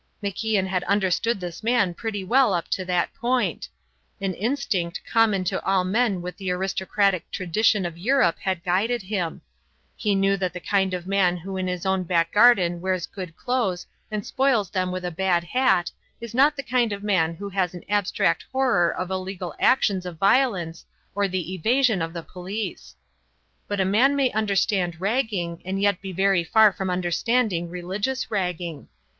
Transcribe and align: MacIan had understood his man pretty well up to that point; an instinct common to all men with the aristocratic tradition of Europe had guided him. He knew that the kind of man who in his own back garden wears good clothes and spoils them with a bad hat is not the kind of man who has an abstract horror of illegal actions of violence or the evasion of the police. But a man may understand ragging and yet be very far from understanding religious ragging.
MacIan 0.23 0.65
had 0.65 0.83
understood 0.85 1.39
his 1.39 1.61
man 1.61 1.93
pretty 1.93 2.23
well 2.23 2.55
up 2.55 2.67
to 2.69 2.83
that 2.85 3.13
point; 3.13 3.69
an 4.19 4.33
instinct 4.33 4.99
common 5.07 5.43
to 5.43 5.63
all 5.63 5.83
men 5.83 6.23
with 6.23 6.37
the 6.37 6.49
aristocratic 6.49 7.29
tradition 7.29 7.85
of 7.85 7.99
Europe 7.99 8.39
had 8.39 8.63
guided 8.63 9.03
him. 9.03 9.43
He 9.95 10.15
knew 10.15 10.37
that 10.37 10.53
the 10.53 10.59
kind 10.59 10.95
of 10.95 11.05
man 11.05 11.37
who 11.37 11.55
in 11.55 11.67
his 11.67 11.85
own 11.85 12.01
back 12.01 12.31
garden 12.31 12.81
wears 12.81 13.05
good 13.05 13.35
clothes 13.37 13.85
and 14.09 14.25
spoils 14.25 14.71
them 14.71 14.91
with 14.91 15.05
a 15.05 15.11
bad 15.11 15.43
hat 15.43 15.91
is 16.19 16.33
not 16.33 16.55
the 16.55 16.63
kind 16.63 16.91
of 16.91 17.03
man 17.03 17.35
who 17.35 17.49
has 17.49 17.75
an 17.75 17.83
abstract 17.87 18.43
horror 18.51 18.89
of 18.91 19.11
illegal 19.11 19.53
actions 19.59 20.07
of 20.07 20.17
violence 20.17 20.83
or 21.13 21.27
the 21.27 21.53
evasion 21.53 22.01
of 22.01 22.11
the 22.11 22.23
police. 22.23 22.95
But 23.67 23.79
a 23.79 23.85
man 23.85 24.15
may 24.15 24.31
understand 24.31 24.99
ragging 24.99 25.61
and 25.63 25.79
yet 25.79 26.01
be 26.01 26.11
very 26.11 26.43
far 26.43 26.73
from 26.73 26.89
understanding 26.89 27.69
religious 27.69 28.31
ragging. 28.31 28.87